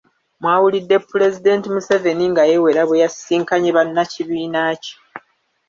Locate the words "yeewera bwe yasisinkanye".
2.49-3.69